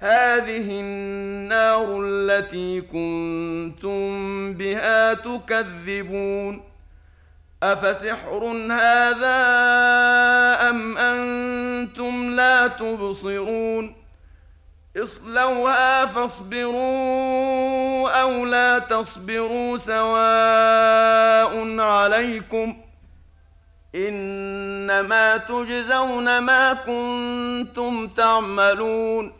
[0.00, 4.00] هذه النار التي كنتم
[4.54, 6.62] بها تكذبون.
[7.62, 9.40] أفسحر هذا
[10.70, 13.96] أم أنتم لا تبصرون؟
[14.96, 22.76] اصلوها فاصبروا أو لا تصبروا سواء عليكم.
[23.94, 29.39] إنما تجزون ما كنتم تعملون.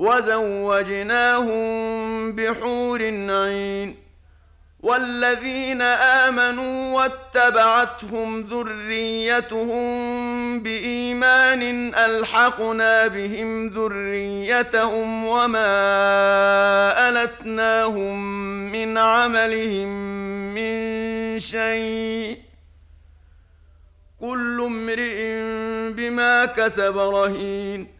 [0.00, 1.62] وزوجناهم
[2.32, 3.96] بحور عين
[4.80, 9.82] والذين آمنوا واتبعتهم ذريتهم
[10.62, 15.68] بإيمان ألحقنا بهم ذريتهم وما
[17.08, 18.18] ألتناهم
[18.72, 19.88] من عملهم
[20.54, 22.38] من شيء
[24.20, 25.32] كل امرئ
[25.92, 27.99] بما كسب رهين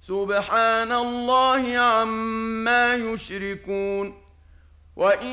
[0.00, 4.14] سبحان الله عما يشركون
[4.96, 5.28] وإن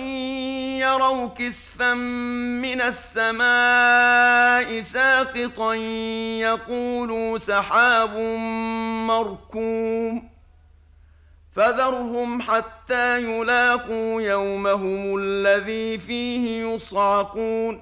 [0.80, 5.74] يروا كسفا من السماء ساقطا
[6.44, 8.18] يقولوا سحاب
[9.08, 10.30] مركوم
[11.56, 17.82] فذرهم حتى يلاقوا يومهم الذي فيه يصعقون